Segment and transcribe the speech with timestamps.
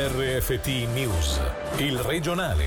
[0.00, 1.40] RFT News,
[1.78, 2.66] il regionale.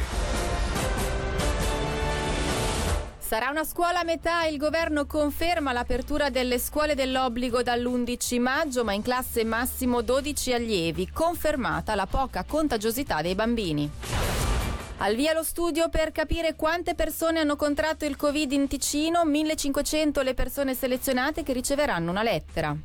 [3.20, 8.91] Sarà una scuola a metà, il governo conferma l'apertura delle scuole dell'obbligo dall'11 maggio, ma
[8.91, 13.89] in classe massimo 12 allievi, confermata la poca contagiosità dei bambini.
[14.98, 20.21] Al via lo studio per capire quante persone hanno contratto il Covid in Ticino, 1500
[20.21, 22.75] le persone selezionate che riceveranno una lettera.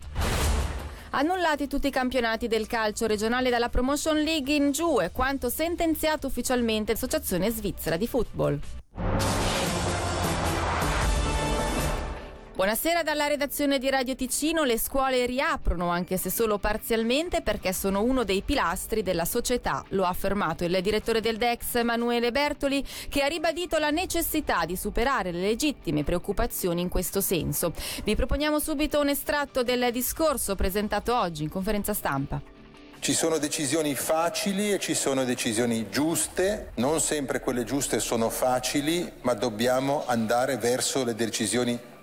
[1.10, 6.26] Annullati tutti i campionati del calcio regionale dalla Promotion League in giù e quanto sentenziato
[6.26, 8.60] ufficialmente l'Associazione Svizzera di Football.
[12.56, 14.64] Buonasera dalla redazione di Radio Ticino.
[14.64, 19.84] Le scuole riaprono, anche se solo parzialmente, perché sono uno dei pilastri della società.
[19.90, 24.74] Lo ha affermato il direttore del DEX Emanuele Bertoli, che ha ribadito la necessità di
[24.74, 27.74] superare le legittime preoccupazioni in questo senso.
[28.04, 32.40] Vi proponiamo subito un estratto del discorso presentato oggi in conferenza stampa.
[32.98, 39.12] Ci sono decisioni facili e ci sono decisioni giuste, non sempre quelle giuste sono facili,
[39.20, 41.95] ma dobbiamo andare verso le decisioni giuste,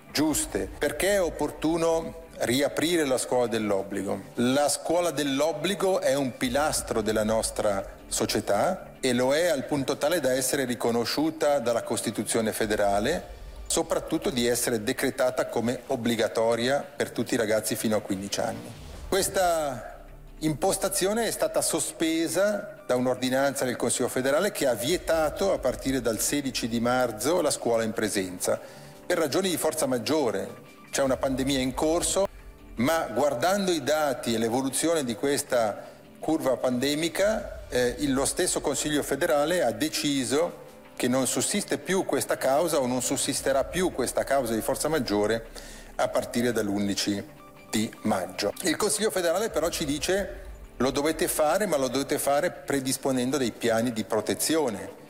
[0.78, 4.26] perché è opportuno riaprire la scuola dell'obbligo.
[4.34, 10.20] La scuola dell'obbligo è un pilastro della nostra società e lo è al punto tale
[10.20, 13.26] da essere riconosciuta dalla Costituzione federale,
[13.66, 18.72] soprattutto di essere decretata come obbligatoria per tutti i ragazzi fino a 15 anni.
[19.08, 20.04] Questa
[20.38, 26.20] impostazione è stata sospesa da un'ordinanza del Consiglio federale che ha vietato a partire dal
[26.20, 30.62] 16 di marzo la scuola in presenza per ragioni di forza maggiore.
[30.90, 32.26] C'è una pandemia in corso,
[32.76, 39.62] ma guardando i dati e l'evoluzione di questa curva pandemica, eh, lo stesso Consiglio federale
[39.62, 40.62] ha deciso
[40.96, 45.46] che non sussiste più questa causa o non sussisterà più questa causa di forza maggiore
[45.96, 47.22] a partire dall'11
[47.70, 48.52] di maggio.
[48.62, 50.42] Il Consiglio federale però ci dice
[50.76, 55.02] lo dovete fare, ma lo dovete fare predisponendo dei piani di protezione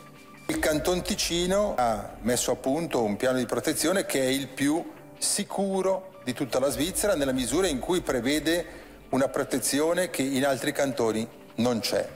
[0.47, 4.93] il Canton Ticino ha messo a punto un piano di protezione che è il più
[5.17, 10.73] sicuro di tutta la Svizzera nella misura in cui prevede una protezione che in altri
[10.73, 12.07] cantoni non c'è.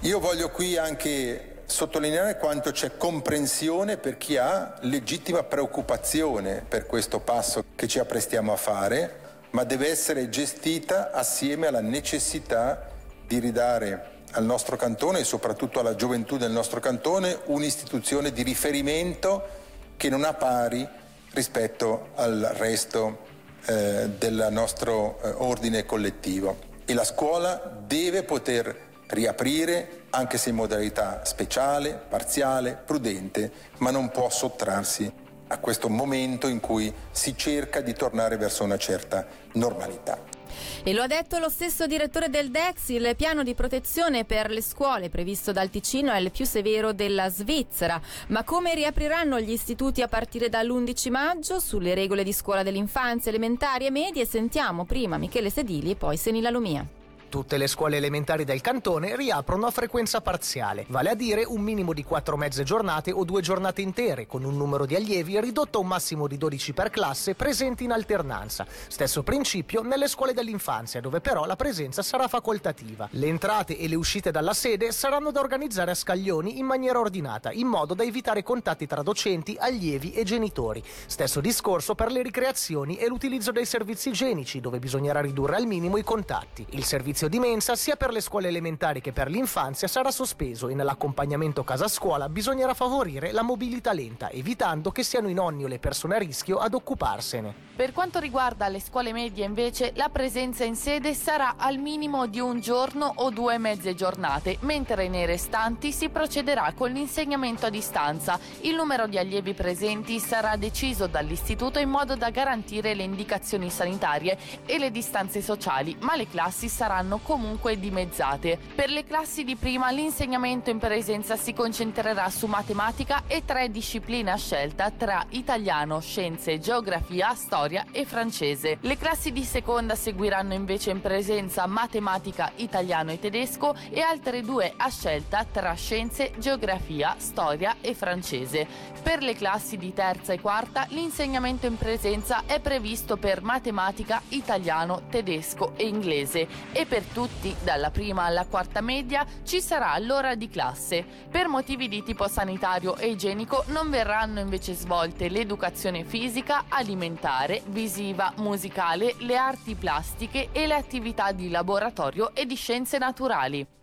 [0.00, 7.20] Io voglio qui anche sottolineare quanto c'è comprensione per chi ha legittima preoccupazione per questo
[7.20, 12.88] passo che ci apprestiamo a fare, ma deve essere gestita assieme alla necessità
[13.26, 19.66] di ridare al nostro cantone e soprattutto alla gioventù del nostro cantone un'istituzione di riferimento
[19.96, 20.86] che non ha pari
[21.32, 23.26] rispetto al resto
[23.66, 26.56] eh, del nostro eh, ordine collettivo.
[26.84, 34.10] E la scuola deve poter riaprire anche se in modalità speciale, parziale, prudente, ma non
[34.10, 35.10] può sottrarsi
[35.48, 40.37] a questo momento in cui si cerca di tornare verso una certa normalità.
[40.82, 44.62] E lo ha detto lo stesso direttore del DEX, il piano di protezione per le
[44.62, 48.00] scuole previsto dal Ticino è il più severo della Svizzera.
[48.28, 51.60] Ma come riapriranno gli istituti a partire dall'11 maggio?
[51.60, 56.50] Sulle regole di scuola dell'infanzia, elementari e medie sentiamo prima Michele Sedili e poi Senila
[56.50, 56.97] Lumia.
[57.28, 61.92] Tutte le scuole elementari del cantone riaprono a frequenza parziale, vale a dire un minimo
[61.92, 65.80] di quattro mezze giornate o due giornate intere, con un numero di allievi ridotto a
[65.82, 68.66] un massimo di 12 per classe presenti in alternanza.
[68.88, 73.06] Stesso principio nelle scuole dell'infanzia, dove però la presenza sarà facoltativa.
[73.10, 77.52] Le entrate e le uscite dalla sede saranno da organizzare a scaglioni in maniera ordinata,
[77.52, 80.82] in modo da evitare contatti tra docenti, allievi e genitori.
[81.04, 85.98] Stesso discorso per le ricreazioni e l'utilizzo dei servizi igienici, dove bisognerà ridurre al minimo
[85.98, 86.64] i contatti.
[86.70, 90.68] Il servizio servizio di mensa sia per le scuole elementari che per l'infanzia sarà sospeso
[90.68, 95.80] e nell'accompagnamento casa-scuola bisognerà favorire la mobilità lenta, evitando che siano i nonni o le
[95.80, 97.66] persone a rischio ad occuparsene.
[97.74, 102.40] Per quanto riguarda le scuole medie invece, la presenza in sede sarà al minimo di
[102.40, 108.38] un giorno o due mezze giornate, mentre nei restanti si procederà con l'insegnamento a distanza.
[108.62, 114.36] Il numero di allievi presenti sarà deciso dall'istituto in modo da garantire le indicazioni sanitarie
[114.66, 118.58] e le distanze sociali, ma le classi saranno saranno comunque dimezzate.
[118.74, 124.30] Per le classi di prima l'insegnamento in presenza si concentrerà su matematica e tre discipline
[124.30, 128.78] a scelta tra italiano, scienze, geografia, storia e francese.
[128.82, 134.74] Le classi di seconda seguiranno invece in presenza matematica, italiano e tedesco e altre due
[134.76, 138.66] a scelta tra scienze, geografia, storia e francese.
[139.02, 145.02] Per le classi di terza e quarta l'insegnamento in presenza è previsto per matematica, italiano,
[145.08, 150.34] tedesco e inglese e per per tutti, dalla prima alla quarta media, ci sarà l'ora
[150.34, 151.04] di classe.
[151.30, 158.32] Per motivi di tipo sanitario e igienico non verranno invece svolte l'educazione fisica, alimentare, visiva,
[158.38, 163.77] musicale, le arti plastiche e le attività di laboratorio e di scienze naturali.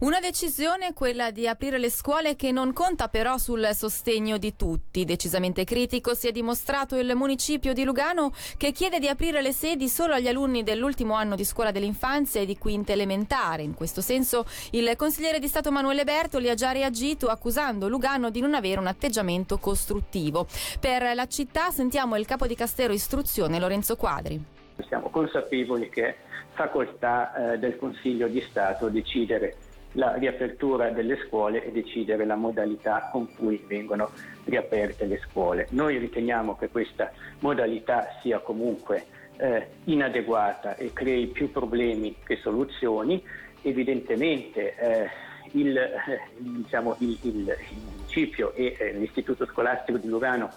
[0.00, 5.04] Una decisione, quella di aprire le scuole, che non conta però sul sostegno di tutti.
[5.04, 9.88] Decisamente critico si è dimostrato il municipio di Lugano che chiede di aprire le sedi
[9.88, 13.62] solo agli alunni dell'ultimo anno di scuola dell'infanzia e di quinta elementare.
[13.62, 18.40] In questo senso il consigliere di Stato Manuele Bertoli ha già reagito accusando Lugano di
[18.40, 20.46] non avere un atteggiamento costruttivo.
[20.78, 24.59] Per la città sentiamo il capo di Castero Istruzione Lorenzo Quadri.
[24.82, 26.16] Siamo consapevoli che
[26.52, 29.56] facoltà eh, del Consiglio di Stato decidere
[29.92, 34.10] la riapertura delle scuole e decidere la modalità con cui vengono
[34.44, 35.66] riaperte le scuole.
[35.70, 37.10] Noi riteniamo che questa
[37.40, 39.04] modalità sia comunque
[39.36, 43.22] eh, inadeguata e crei più problemi che soluzioni.
[43.62, 45.10] Evidentemente eh,
[45.52, 50.50] il, eh, diciamo, il, il, il, municipio e eh, l'Istituto Scolastico di Lugano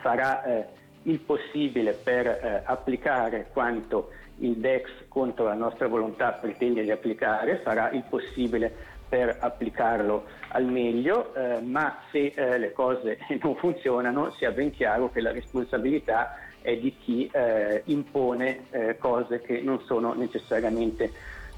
[0.00, 0.66] farà eh,
[1.04, 7.60] il possibile per eh, applicare quanto il DEX contro la nostra volontà pretende di applicare,
[7.62, 14.32] farà il possibile per applicarlo al meglio, eh, ma se eh, le cose non funzionano
[14.32, 19.80] sia ben chiaro che la responsabilità è di chi eh, impone eh, cose che non
[19.84, 21.12] sono necessariamente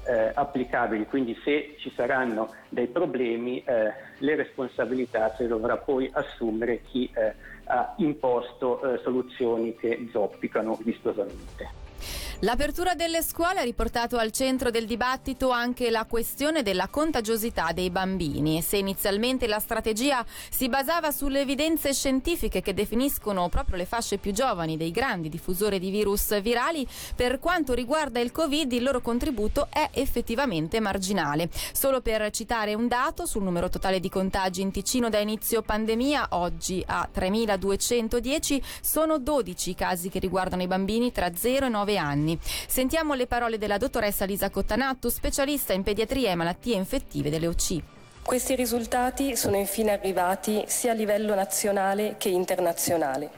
[0.07, 1.05] eh, applicabili.
[1.05, 7.11] Quindi se ci saranno dei problemi eh, le responsabilità si dovrà poi assumere chi
[7.69, 11.86] ha imposto soluzioni che zoppicano vistosamente.
[12.41, 17.89] L'apertura delle scuole ha riportato al centro del dibattito anche la questione della contagiosità dei
[17.89, 18.61] bambini.
[18.61, 24.33] Se inizialmente la strategia si basava sulle evidenze scientifiche che definiscono proprio le fasce più
[24.33, 29.65] giovani dei grandi diffusori di virus virali, per quanto riguarda il Covid il loro contributo
[29.71, 31.49] è effettivamente marginale.
[31.73, 36.27] Solo per citare un dato sul numero totale di contagi in Ticino da inizio pandemia,
[36.33, 41.97] oggi a 3.210, sono 12 i casi che riguardano i bambini tra 0 e 9
[41.97, 42.39] anni anni.
[42.41, 47.81] Sentiamo le parole della dottoressa Lisa Cottanatto, specialista in pediatria e malattie infettive delle OC.
[48.21, 53.29] Questi risultati sono infine arrivati sia a livello nazionale che internazionale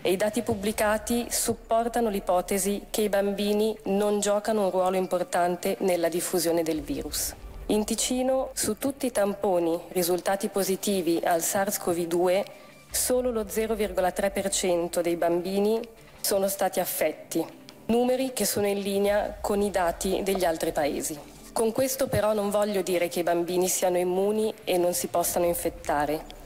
[0.00, 6.08] e i dati pubblicati supportano l'ipotesi che i bambini non giocano un ruolo importante nella
[6.08, 7.34] diffusione del virus.
[7.66, 12.44] In Ticino, su tutti i tamponi risultati positivi al SARS-CoV-2,
[12.90, 15.78] solo lo 0,3% dei bambini
[16.22, 17.44] sono stati affetti
[17.88, 21.18] numeri che sono in linea con i dati degli altri paesi.
[21.52, 25.46] Con questo però non voglio dire che i bambini siano immuni e non si possano
[25.46, 26.36] infettare.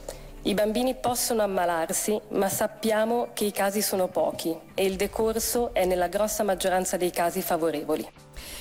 [0.43, 5.85] I bambini possono ammalarsi, ma sappiamo che i casi sono pochi e il decorso è
[5.85, 8.09] nella grossa maggioranza dei casi favorevoli.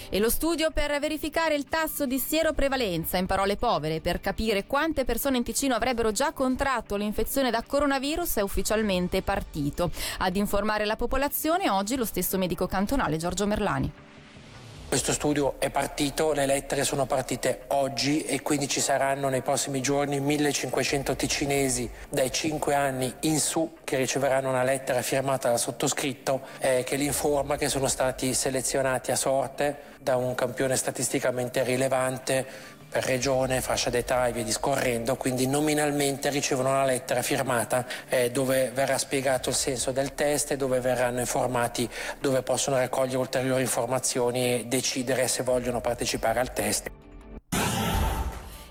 [0.09, 5.05] E lo studio per verificare il tasso di sieroprevalenza, in parole povere, per capire quante
[5.05, 9.91] persone in Ticino avrebbero già contratto l'infezione da coronavirus è ufficialmente partito.
[10.19, 14.10] Ad informare la popolazione oggi lo stesso medico cantonale Giorgio Merlani.
[14.91, 19.79] Questo studio è partito, le lettere sono partite oggi e quindi ci saranno nei prossimi
[19.79, 26.41] giorni 1500 ticinesi dai 5 anni in su che riceveranno una lettera firmata dal sottoscritto
[26.59, 32.45] eh, che li informa che sono stati selezionati a sorte da un campione statisticamente rilevante
[32.91, 38.69] per regione, fascia d'età e via discorrendo, quindi nominalmente ricevono una lettera firmata eh, dove
[38.73, 41.89] verrà spiegato il senso del test e dove verranno informati
[42.19, 47.10] dove possono raccogliere ulteriori informazioni e decidere se vogliono partecipare al test.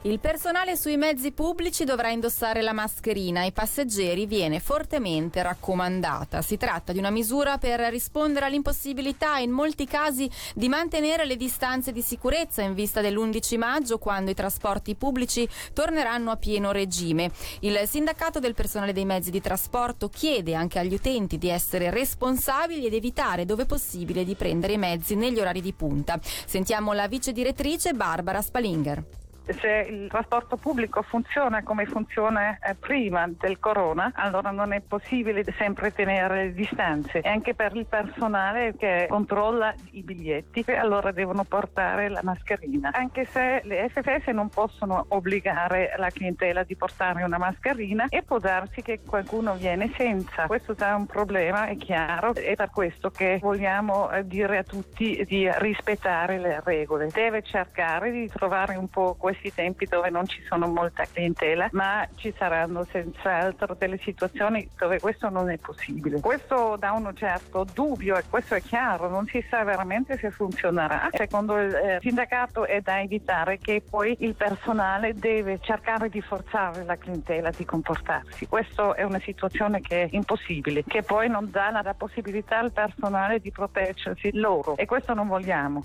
[0.05, 6.41] Il personale sui mezzi pubblici dovrà indossare la mascherina, ai passeggeri viene fortemente raccomandata.
[6.41, 11.93] Si tratta di una misura per rispondere all'impossibilità in molti casi di mantenere le distanze
[11.93, 17.31] di sicurezza in vista dell'11 maggio quando i trasporti pubblici torneranno a pieno regime.
[17.61, 22.87] Il sindacato del personale dei mezzi di trasporto chiede anche agli utenti di essere responsabili
[22.87, 26.19] ed evitare dove possibile di prendere i mezzi negli orari di punta.
[26.23, 29.19] Sentiamo la vice direttrice Barbara Spalinger
[29.53, 35.45] se il trasporto pubblico funziona come funziona eh, prima del corona, allora non è possibile
[35.57, 37.21] sempre tenere le distanze.
[37.21, 42.91] E anche per il personale che controlla i biglietti, allora devono portare la mascherina.
[42.93, 48.39] Anche se le FFS non possono obbligare la clientela di portare una mascherina e può
[48.39, 50.47] darsi che qualcuno viene senza.
[50.47, 55.25] Questo è un problema, è chiaro, è per questo che vogliamo eh, dire a tutti
[55.27, 57.09] di rispettare le regole.
[57.13, 61.69] Deve cercare di trovare un po' questi questi tempi dove non ci sono molta clientela,
[61.73, 66.21] ma ci saranno senz'altro delle situazioni dove questo non è possibile.
[66.21, 71.09] Questo dà un certo dubbio e questo è chiaro, non si sa veramente se funzionerà.
[71.13, 76.85] Secondo il eh, sindacato è da evitare che poi il personale deve cercare di forzare
[76.85, 78.47] la clientela di comportarsi.
[78.47, 83.41] Questa è una situazione che è impossibile, che poi non dà la possibilità al personale
[83.41, 85.83] di proteggersi loro e questo non vogliamo.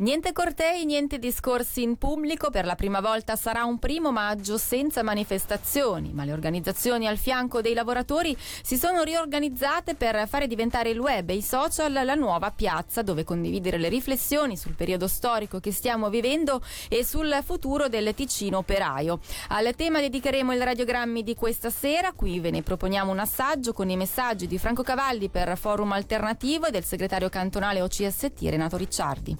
[0.00, 5.02] Niente cortei, niente discorsi in pubblico, per la prima volta sarà un primo maggio senza
[5.02, 11.00] manifestazioni, ma le organizzazioni al fianco dei lavoratori si sono riorganizzate per fare diventare il
[11.00, 15.72] web e i social la nuova piazza dove condividere le riflessioni sul periodo storico che
[15.72, 19.18] stiamo vivendo e sul futuro del Ticino operaio.
[19.48, 23.90] Al tema dedicheremo il radiogrammi di questa sera, qui ve ne proponiamo un assaggio con
[23.90, 29.36] i messaggi di Franco Cavalli per Forum Alternativo e del segretario cantonale OCST Renato Ricciardi.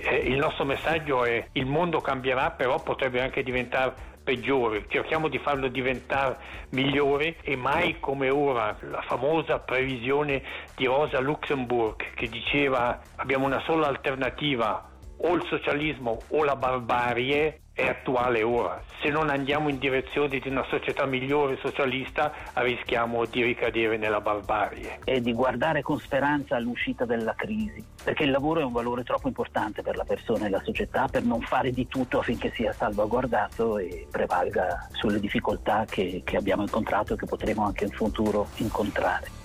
[0.00, 5.38] Eh, il nostro messaggio è il mondo cambierà, però potrebbe anche diventare peggiore, cerchiamo di
[5.38, 6.38] farlo diventare
[6.70, 8.76] migliore e mai come ora.
[8.80, 10.42] La famosa previsione
[10.74, 17.60] di Rosa Luxemburg che diceva abbiamo una sola alternativa o il socialismo o la barbarie
[17.74, 18.80] è attuale ora.
[19.02, 25.00] Se non andiamo in direzione di una società migliore socialista rischiamo di ricadere nella barbarie.
[25.04, 29.26] E di guardare con speranza all'uscita della crisi, perché il lavoro è un valore troppo
[29.26, 33.78] importante per la persona e la società per non fare di tutto affinché sia salvaguardato
[33.78, 39.43] e prevalga sulle difficoltà che, che abbiamo incontrato e che potremo anche in futuro incontrare.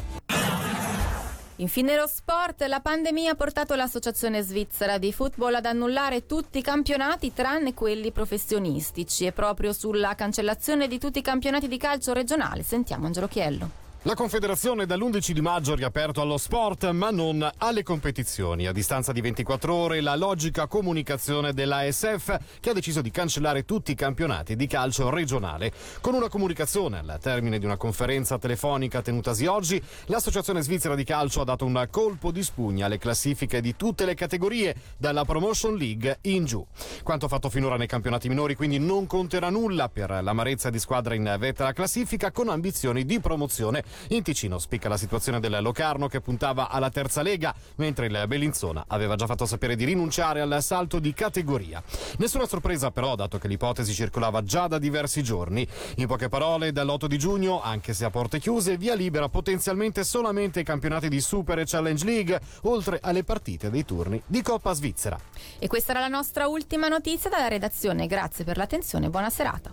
[1.60, 6.62] Infine lo sport, la pandemia ha portato l'associazione svizzera di football ad annullare tutti i
[6.62, 12.63] campionati tranne quelli professionistici e proprio sulla cancellazione di tutti i campionati di calcio regionale
[12.63, 13.88] sentiamo Angelo Chiello.
[14.03, 18.65] La Confederazione dall'11 di maggio ha riaperto allo sport, ma non alle competizioni.
[18.65, 23.91] A distanza di 24 ore, la logica comunicazione dell'ASF che ha deciso di cancellare tutti
[23.91, 25.74] i campionati di calcio regionale.
[26.00, 31.41] Con una comunicazione al termine di una conferenza telefonica tenutasi oggi, l'Associazione Svizzera di Calcio
[31.41, 36.20] ha dato un colpo di spugna alle classifiche di tutte le categorie, dalla Promotion League
[36.22, 36.65] in giù.
[37.03, 41.36] Quanto fatto finora nei campionati minori quindi non conterà nulla per l'amarezza di squadra in
[41.38, 46.22] vetta alla classifica con ambizioni di promozione in Ticino spicca la situazione del Locarno che
[46.22, 51.00] puntava alla terza lega, mentre il Bellinzona aveva già fatto sapere di rinunciare al salto
[51.00, 51.81] di categoria.
[52.17, 55.67] Nessuna sorpresa però, dato che l'ipotesi circolava già da diversi giorni.
[55.96, 60.62] In poche parole, dall'8 di giugno, anche se a porte chiuse, via libera potenzialmente solamente
[60.62, 65.19] i campionati di Super e Challenge League, oltre alle partite dei turni di Coppa Svizzera.
[65.60, 68.08] E questa era la nostra ultima notizia dalla redazione.
[68.08, 69.72] Grazie per l'attenzione e buona serata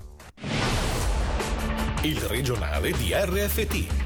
[2.07, 4.06] il regionale di RFT,